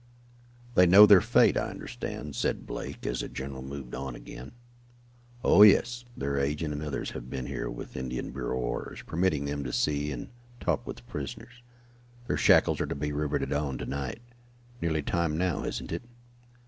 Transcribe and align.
"They 0.73 0.87
know 0.87 1.05
their 1.05 1.21
fate, 1.21 1.55
I 1.55 1.69
understand," 1.69 2.35
said 2.35 2.65
Blake, 2.65 3.05
as 3.05 3.19
the 3.19 3.29
general 3.29 3.61
moved 3.61 3.93
on 3.93 4.15
again. 4.15 4.53
"Oh, 5.43 5.61
yes. 5.61 6.05
Their 6.17 6.39
agent 6.39 6.73
and 6.73 6.81
others 6.81 7.11
have 7.11 7.29
been 7.29 7.45
here 7.45 7.69
with 7.69 7.95
Indian 7.95 8.31
Bureau 8.31 8.57
orders, 8.57 9.03
permitting 9.03 9.45
them 9.45 9.63
to 9.63 9.71
see 9.71 10.11
and 10.11 10.29
talk 10.59 10.87
with 10.87 10.97
the 10.97 11.03
prisoners. 11.03 11.61
Their 12.25 12.35
shackles 12.37 12.81
are 12.81 12.87
to 12.87 12.95
be 12.95 13.11
riveted 13.13 13.53
on 13.53 13.77
to 13.77 13.85
night. 13.85 14.21
Nearly 14.81 15.03
time 15.03 15.37
now, 15.37 15.63
isn't 15.63 15.91
it?" 15.91 16.01